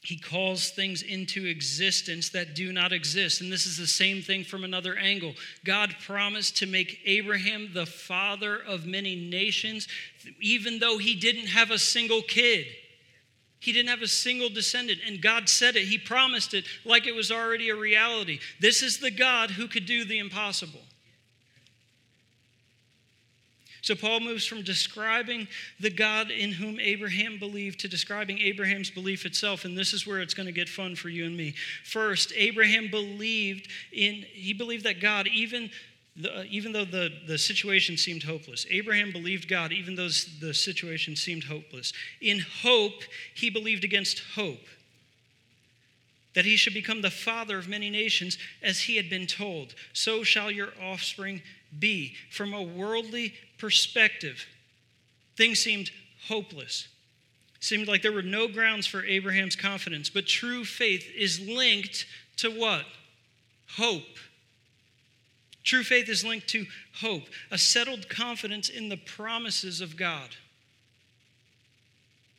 [0.06, 3.42] he calls things into existence that do not exist.
[3.42, 5.34] And this is the same thing from another angle.
[5.64, 9.88] God promised to make Abraham the father of many nations,
[10.40, 12.68] even though he didn't have a single kid.
[13.60, 15.88] He didn't have a single descendant, and God said it.
[15.88, 18.40] He promised it like it was already a reality.
[18.60, 20.82] This is the God who could do the impossible.
[23.86, 25.48] So Paul moves from describing
[25.80, 30.22] the God in whom Abraham believed to describing Abraham's belief itself, and this is where
[30.22, 31.54] it's going to get fun for you and me.
[31.84, 35.70] First, Abraham believed in he believed that God, even
[36.16, 40.10] the, uh, even though the, the situation seemed hopeless, Abraham believed God even though
[40.42, 41.94] the situation seemed hopeless.
[42.22, 43.04] In hope,
[43.36, 44.66] he believed against hope
[46.34, 50.24] that he should become the father of many nations, as he had been told, So
[50.24, 51.42] shall your offspring
[51.80, 52.16] be.
[52.32, 54.46] From a worldly perspective,
[55.36, 55.92] things seemed
[56.28, 56.88] hopeless.
[57.60, 62.06] seemed like there were no grounds for Abraham's confidence, but true faith is linked
[62.38, 62.86] to what?
[63.78, 64.20] Hope.
[65.64, 66.68] True faith is linked to
[67.02, 70.30] hope, a settled confidence in the promises of God.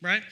[0.01, 0.23] Right?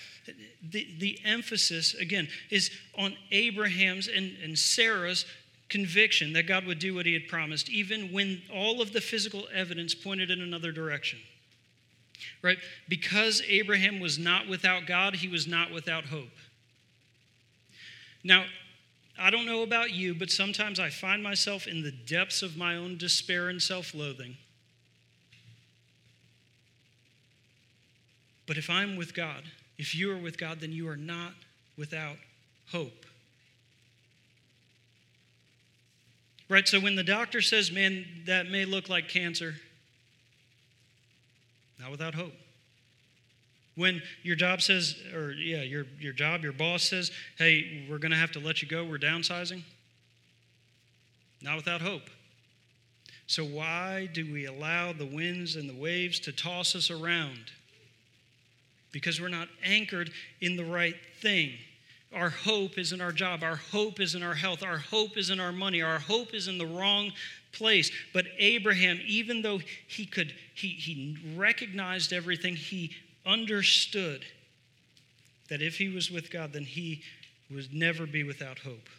[0.63, 5.25] The, the emphasis, again, is on Abraham's and, and Sarah's
[5.69, 9.47] conviction that God would do what he had promised, even when all of the physical
[9.53, 11.19] evidence pointed in another direction.
[12.41, 12.57] Right?
[12.87, 16.29] Because Abraham was not without God, he was not without hope.
[18.23, 18.45] Now,
[19.17, 22.75] I don't know about you, but sometimes I find myself in the depths of my
[22.75, 24.37] own despair and self loathing.
[28.47, 29.43] But if I'm with God,
[29.77, 31.33] if you are with God, then you are not
[31.77, 32.17] without
[32.71, 33.04] hope.
[36.47, 36.67] Right?
[36.67, 39.55] So when the doctor says, man, that may look like cancer,
[41.79, 42.33] not without hope.
[43.75, 48.11] When your job says, or yeah, your, your job, your boss says, hey, we're going
[48.11, 49.63] to have to let you go, we're downsizing,
[51.41, 52.09] not without hope.
[53.27, 57.51] So, why do we allow the winds and the waves to toss us around?
[58.91, 61.53] Because we're not anchored in the right thing.
[62.13, 63.43] Our hope is in our job.
[63.43, 64.63] Our hope is in our health.
[64.63, 65.81] Our hope is in our money.
[65.81, 67.11] Our hope is in the wrong
[67.51, 67.91] place.
[68.13, 72.91] But Abraham, even though he could, he, he recognized everything, he
[73.25, 74.25] understood
[75.49, 77.01] that if he was with God, then he
[77.51, 78.89] would never be without hope.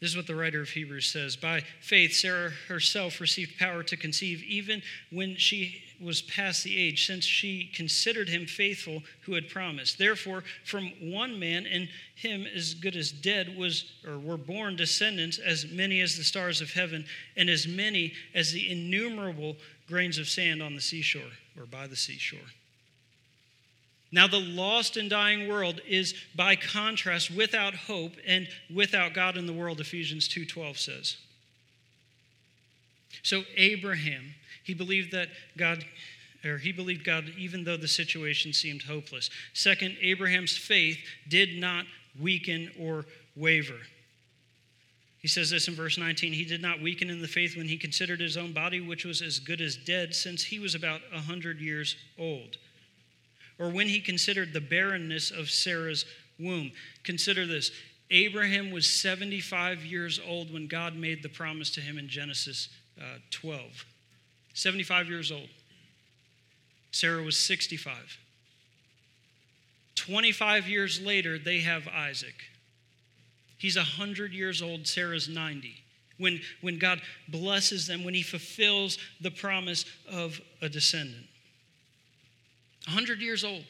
[0.00, 1.36] This is what the writer of Hebrews says.
[1.36, 7.06] By faith, Sarah herself received power to conceive even when she was past the age,
[7.06, 9.96] since she considered him faithful who had promised.
[9.96, 15.38] Therefore, from one man, and him as good as dead, was or were born descendants
[15.38, 20.28] as many as the stars of heaven, and as many as the innumerable grains of
[20.28, 21.22] sand on the seashore
[21.58, 22.50] or by the seashore.
[24.14, 29.48] Now, the lost and dying world is, by contrast, without hope and without God in
[29.48, 31.16] the world, Ephesians 2.12 says.
[33.24, 35.84] So, Abraham, he believed that God,
[36.44, 39.30] or he believed God even though the situation seemed hopeless.
[39.52, 41.84] Second, Abraham's faith did not
[42.20, 43.80] weaken or waver.
[45.18, 47.76] He says this in verse 19 He did not weaken in the faith when he
[47.76, 51.16] considered his own body, which was as good as dead, since he was about a
[51.16, 52.58] 100 years old
[53.58, 56.04] or when he considered the barrenness of Sarah's
[56.38, 56.72] womb.
[57.02, 57.70] Consider this
[58.10, 62.68] Abraham was 75 years old when God made the promise to him in Genesis
[63.00, 63.84] uh, 12.
[64.52, 65.48] 75 years old.
[66.92, 68.18] Sarah was 65.
[69.96, 72.34] 25 years later, they have Isaac.
[73.58, 75.74] He's 100 years old, Sarah's 90.
[76.18, 81.26] When, when God blesses them, when he fulfills the promise of a descendant.
[82.86, 83.64] 100 years old.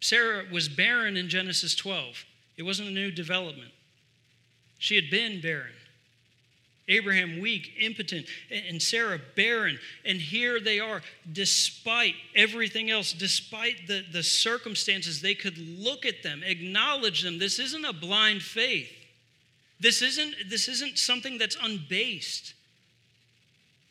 [0.00, 2.24] Sarah was barren in Genesis 12.
[2.56, 3.72] It wasn't a new development.
[4.78, 5.72] She had been barren.
[6.88, 9.78] Abraham weak, impotent, and Sarah barren.
[10.04, 11.00] And here they are,
[11.32, 17.38] despite everything else, despite the, the circumstances, they could look at them, acknowledge them.
[17.38, 18.92] This isn't a blind faith.
[19.80, 22.52] This isn't, this isn't something that's unbased.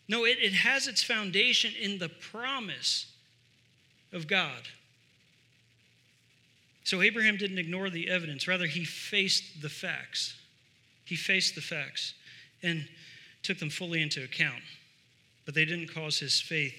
[0.07, 3.07] No, it, it has its foundation in the promise
[4.13, 4.67] of God.
[6.83, 10.35] So Abraham didn't ignore the evidence, rather, he faced the facts.
[11.05, 12.13] He faced the facts
[12.61, 12.87] and
[13.41, 14.61] took them fully into account.
[15.45, 16.75] But they didn't cause his faith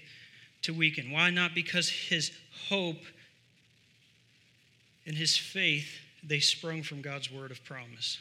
[0.63, 1.11] to weaken.
[1.11, 1.55] Why not?
[1.55, 2.31] Because his
[2.69, 3.03] hope
[5.07, 8.19] and his faith, they sprung from God's word of promise.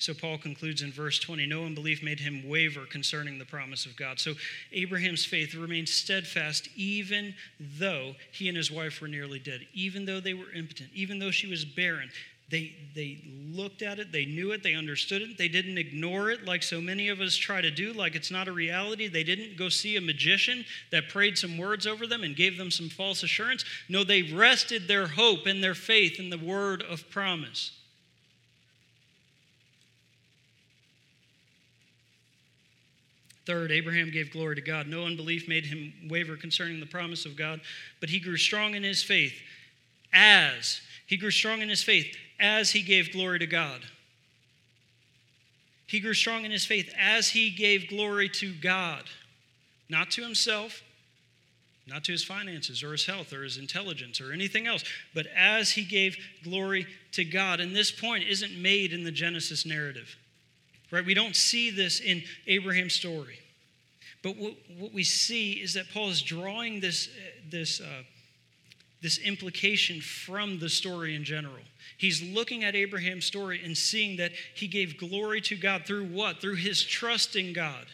[0.00, 3.96] So Paul concludes in verse 20 no unbelief made him waver concerning the promise of
[3.96, 4.18] God.
[4.18, 4.32] So
[4.72, 7.34] Abraham's faith remained steadfast even
[7.78, 11.30] though he and his wife were nearly dead, even though they were impotent, even though
[11.30, 12.10] she was barren.
[12.50, 13.18] They, they
[13.52, 16.80] looked at it, they knew it, they understood it, they didn't ignore it like so
[16.80, 19.06] many of us try to do, like it's not a reality.
[19.06, 22.70] They didn't go see a magician that prayed some words over them and gave them
[22.70, 23.66] some false assurance.
[23.88, 27.72] No, they rested their hope and their faith in the word of promise.
[33.46, 34.86] Third, Abraham gave glory to God.
[34.86, 37.60] No unbelief made him waver concerning the promise of God,
[38.00, 39.34] but he grew strong in his faith
[40.12, 43.80] as he grew strong in his faith as he gave glory to God.
[45.86, 49.04] He grew strong in his faith as he gave glory to God,
[49.88, 50.82] not to himself,
[51.86, 54.84] not to his finances or his health or his intelligence or anything else,
[55.14, 57.58] but as he gave glory to God.
[57.58, 60.16] And this point isn't made in the Genesis narrative.
[60.90, 61.04] Right?
[61.04, 63.38] We don't see this in Abraham's story.
[64.22, 67.08] But what, what we see is that Paul is drawing this,
[67.48, 68.02] this, uh,
[69.02, 71.62] this implication from the story in general.
[71.96, 76.40] He's looking at Abraham's story and seeing that he gave glory to God through what?
[76.40, 77.86] Through his trust in God,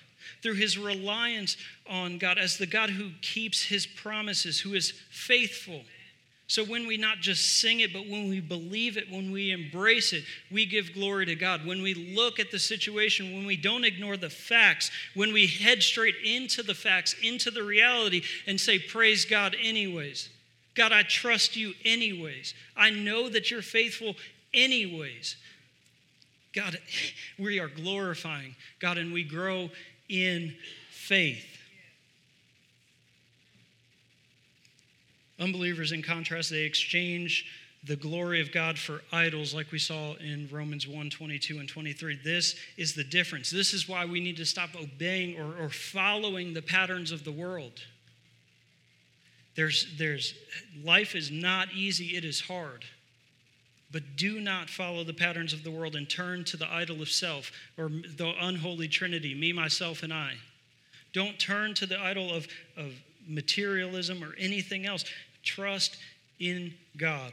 [0.42, 1.56] through his reliance
[1.88, 5.82] on God as the God who keeps his promises, who is faithful.
[6.48, 10.12] So when we not just sing it, but when we believe it, when we embrace
[10.12, 11.66] it, we give glory to God.
[11.66, 15.82] When we look at the situation, when we don't ignore the facts, when we head
[15.82, 20.28] straight into the facts, into the reality, and say, Praise God, anyways.
[20.76, 22.54] God, I trust you, anyways.
[22.76, 24.14] I know that you're faithful,
[24.54, 25.36] anyways.
[26.54, 26.78] God,
[27.40, 29.70] we are glorifying God, and we grow
[30.08, 30.54] in
[30.90, 31.55] faith.
[35.38, 37.46] Unbelievers, in contrast, they exchange
[37.84, 42.18] the glory of God for idols, like we saw in Romans 1 22 and 23.
[42.24, 43.50] This is the difference.
[43.50, 47.32] This is why we need to stop obeying or, or following the patterns of the
[47.32, 47.80] world.
[49.54, 50.34] There's, there's,
[50.84, 52.84] life is not easy, it is hard.
[53.92, 57.08] But do not follow the patterns of the world and turn to the idol of
[57.08, 60.34] self or the unholy trinity, me, myself, and I.
[61.12, 62.92] Don't turn to the idol of, of
[63.26, 65.04] materialism or anything else.
[65.46, 65.96] Trust
[66.38, 67.32] in God.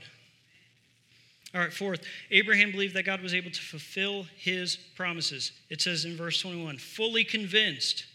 [1.53, 2.01] All right, fourth,
[2.31, 5.51] Abraham believed that God was able to fulfill his promises.
[5.69, 8.05] It says in verse 21, fully convinced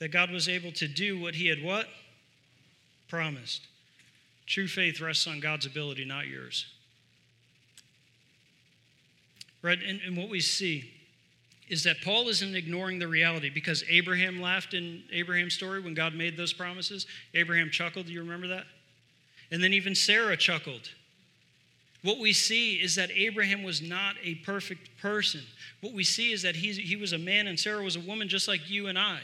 [0.00, 1.86] that God was able to do what he had what?
[3.08, 3.62] Promised.
[4.46, 6.66] True faith rests on God's ability, not yours.
[9.62, 9.78] Right?
[9.86, 10.90] And, and what we see
[11.70, 16.14] is that Paul isn't ignoring the reality because Abraham laughed in Abraham's story when God
[16.14, 17.06] made those promises.
[17.32, 18.06] Abraham chuckled.
[18.06, 18.64] Do you remember that?
[19.50, 20.90] And then even Sarah chuckled.
[22.02, 25.40] What we see is that Abraham was not a perfect person.
[25.80, 28.28] What we see is that he, he was a man and Sarah was a woman
[28.28, 29.20] just like you and I.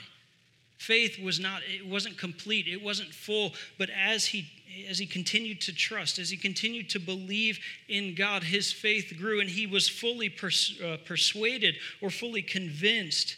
[0.79, 4.49] Faith was not, it wasn't complete, it wasn't full, but as he
[4.89, 7.59] as he continued to trust, as he continued to believe
[7.89, 13.37] in God, his faith grew and he was fully pers- uh, persuaded or fully convinced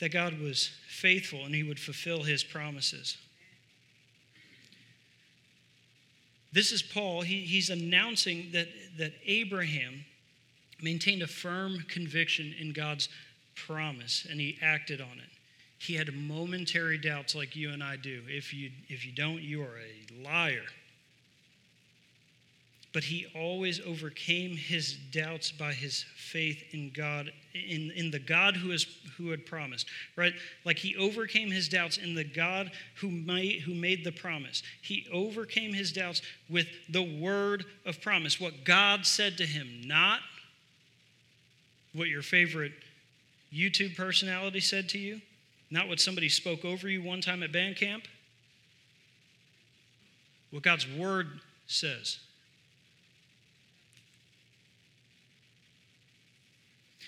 [0.00, 3.16] that God was faithful and he would fulfill his promises.
[6.52, 7.22] This is Paul.
[7.22, 10.04] He, he's announcing that, that Abraham
[10.82, 13.08] maintained a firm conviction in God's
[13.54, 15.30] promise and he acted on it.
[15.78, 18.22] He had momentary doubts like you and I do.
[18.28, 20.62] If you, if you don't, you are a liar.
[22.92, 28.56] But he always overcame his doubts by his faith in God, in, in the God
[28.56, 28.86] who, is,
[29.16, 30.34] who had promised, right?
[30.64, 34.62] Like he overcame his doubts in the God who made, who made the promise.
[34.82, 36.20] He overcame his doubts
[36.50, 40.20] with the word of promise, what God said to him, not
[41.94, 42.72] what your favorite
[43.52, 45.20] YouTube personality said to you
[45.72, 48.04] not what somebody spoke over you one time at band camp.
[50.50, 52.18] What God's word says.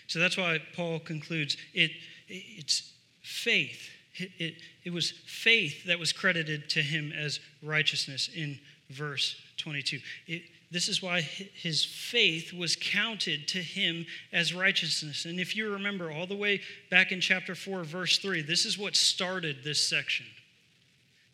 [0.07, 1.91] So that's why Paul concludes it,
[2.29, 2.93] it's
[3.23, 3.89] faith.
[4.17, 9.99] It, it, it, was faith that was credited to him as righteousness in verse 22.
[10.27, 15.25] It, this is why his faith was counted to him as righteousness.
[15.25, 18.79] And if you remember all the way back in chapter 4, verse 3, this is
[18.79, 20.27] what started this section.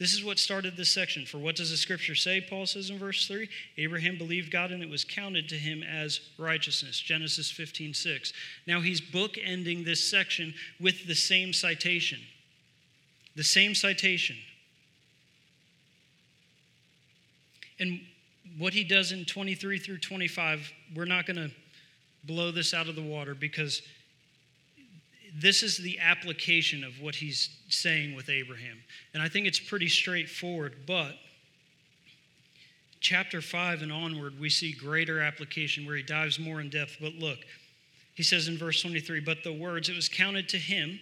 [0.00, 1.26] This is what started this section.
[1.26, 2.40] For what does the scripture say?
[2.40, 3.46] Paul says in verse 3
[3.76, 6.98] Abraham believed God and it was counted to him as righteousness.
[6.98, 8.32] Genesis 15 6.
[8.66, 12.18] Now he's bookending this section with the same citation.
[13.36, 14.36] The same citation.
[17.78, 18.00] And
[18.56, 21.50] what he does in 23 through 25, we're not going to
[22.24, 23.82] blow this out of the water because
[25.34, 28.78] this is the application of what he's saying with Abraham.
[29.14, 31.16] And I think it's pretty straightforward, but
[33.00, 36.96] chapter 5 and onward, we see greater application where he dives more in depth.
[37.00, 37.38] But look,
[38.14, 41.00] he says in verse 23 But the words, it was counted to him,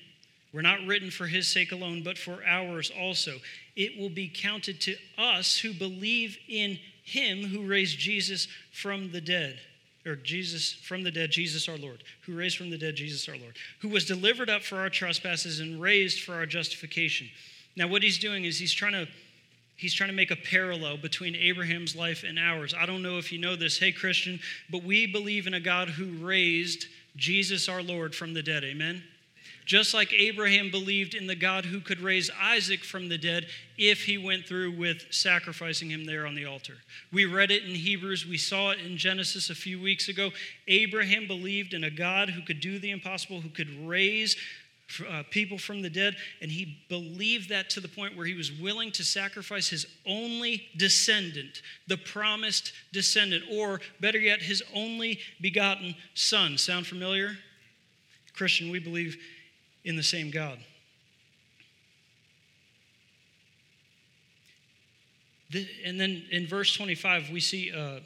[0.53, 3.37] were not written for his sake alone, but for ours also.
[3.77, 9.21] It will be counted to us who believe in him who raised Jesus from the
[9.21, 9.59] dead
[10.09, 13.37] or Jesus from the dead, Jesus our Lord, who raised from the dead Jesus our
[13.37, 17.29] Lord, who was delivered up for our trespasses and raised for our justification.
[17.77, 19.07] Now, what he's doing is he's trying to
[19.77, 22.75] he's trying to make a parallel between Abraham's life and ours.
[22.77, 24.41] I don't know if you know this, hey Christian,
[24.71, 26.87] but we believe in a God who raised
[27.17, 28.65] Jesus our Lord from the dead.
[28.65, 29.05] Amen.
[29.69, 34.03] Just like Abraham believed in the God who could raise Isaac from the dead if
[34.03, 36.79] he went through with sacrificing him there on the altar.
[37.13, 40.31] We read it in Hebrews, we saw it in Genesis a few weeks ago.
[40.69, 44.39] Abraham believed in a God who could do the impossible, who could raise
[45.07, 48.51] uh, people from the dead, and he believed that to the point where he was
[48.51, 55.95] willing to sacrifice his only descendant, the promised descendant, or better yet, his only begotten
[56.15, 56.57] son.
[56.57, 57.37] Sound familiar?
[58.35, 59.19] Christian, we believe
[59.89, 60.59] in the same God.
[65.83, 68.03] and then in verse 25, we see a,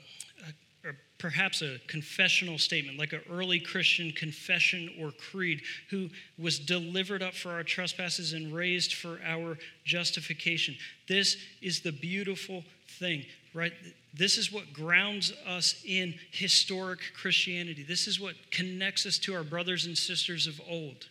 [0.85, 6.09] a, a, perhaps a confessional statement, like an early Christian confession or creed, who
[6.39, 10.77] was delivered up for our trespasses and raised for our justification.
[11.09, 12.63] This is the beautiful
[13.01, 13.25] thing,
[13.55, 13.73] right?
[14.15, 17.83] This is what grounds us in historic Christianity.
[17.83, 21.09] This is what connects us to our brothers and sisters of old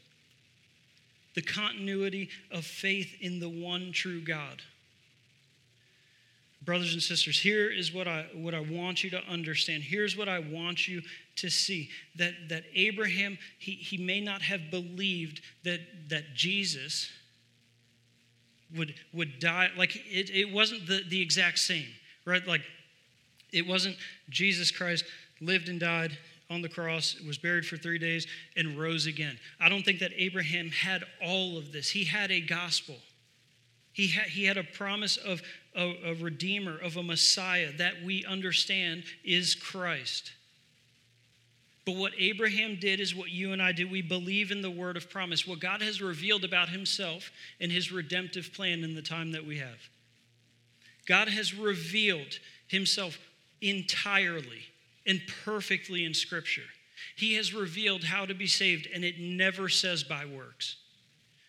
[1.35, 4.61] the continuity of faith in the one true God.
[6.63, 9.81] Brothers and sisters, here is what I, what I want you to understand.
[9.81, 11.01] Here's what I want you
[11.37, 15.79] to see that, that Abraham, he, he may not have believed that,
[16.09, 17.09] that Jesus
[18.77, 19.69] would, would die.
[19.75, 21.87] Like, it, it wasn't the, the exact same,
[22.25, 22.45] right?
[22.45, 22.61] Like,
[23.51, 23.97] it wasn't
[24.29, 25.03] Jesus Christ
[25.41, 26.17] lived and died
[26.51, 29.39] on the cross, was buried for three days, and rose again.
[29.59, 31.89] I don't think that Abraham had all of this.
[31.89, 32.97] He had a gospel.
[33.93, 35.41] He had, he had a promise of
[35.75, 40.33] a, a redeemer, of a Messiah that we understand is Christ.
[41.85, 43.87] But what Abraham did is what you and I do.
[43.87, 47.91] We believe in the word of promise, what God has revealed about himself and his
[47.91, 49.79] redemptive plan in the time that we have.
[51.07, 53.17] God has revealed himself
[53.61, 54.61] entirely
[55.05, 56.61] and perfectly in Scripture.
[57.15, 60.77] He has revealed how to be saved, and it never says by works.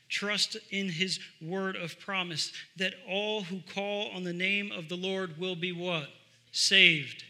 [0.09, 4.97] Trust in his word of promise that all who call on the name of the
[4.97, 6.09] Lord will be what?
[6.53, 7.25] Saved.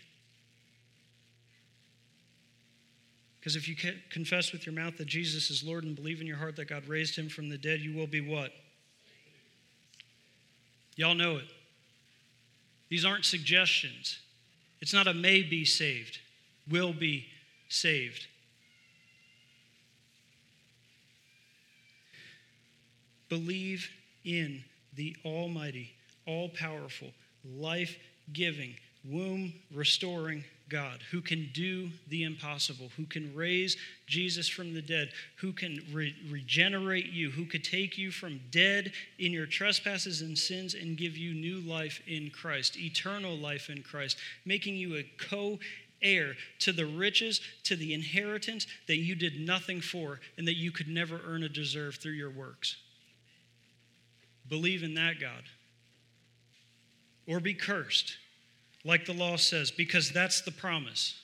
[3.38, 3.76] Because if you
[4.10, 6.86] confess with your mouth that Jesus is Lord and believe in your heart that God
[6.86, 8.52] raised him from the dead, you will be what?
[10.94, 11.46] Y'all know it.
[12.88, 14.18] These aren't suggestions.
[14.82, 16.18] It's not a may be saved,
[16.68, 17.26] will be
[17.68, 18.26] saved.
[23.28, 23.88] Believe
[24.24, 25.92] in the Almighty,
[26.26, 27.12] all powerful,
[27.44, 27.96] life
[28.32, 28.74] giving,
[29.04, 35.10] womb restoring God who can do the impossible, who can raise Jesus from the dead,
[35.36, 40.36] who can re- regenerate you, who could take you from dead in your trespasses and
[40.36, 45.10] sins and give you new life in Christ, eternal life in Christ, making you a
[45.18, 45.58] co
[46.00, 50.72] heir to the riches, to the inheritance that you did nothing for and that you
[50.72, 52.76] could never earn or deserve through your works.
[54.48, 55.44] Believe in that God.
[57.26, 58.16] Or be cursed
[58.84, 61.20] like the law says, because that's the promise.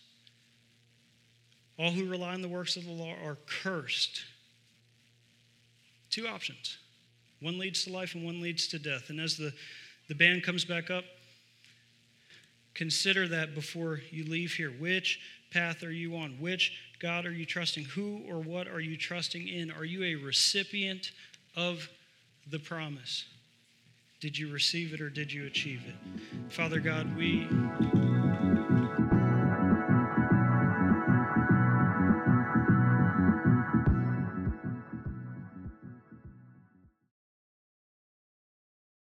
[1.78, 4.22] All who rely on the works of the law are cursed.
[6.10, 6.78] Two options
[7.40, 9.10] one leads to life and one leads to death.
[9.10, 9.52] And as the,
[10.08, 11.04] the band comes back up,
[12.74, 14.70] consider that before you leave here.
[14.70, 15.20] Which
[15.52, 16.32] path are you on?
[16.40, 17.84] Which God are you trusting?
[17.84, 19.70] Who or what are you trusting in?
[19.70, 21.12] Are you a recipient
[21.54, 21.88] of
[22.50, 23.24] the promise?
[24.20, 26.52] Did you receive it or did you achieve it?
[26.52, 27.46] Father God, we.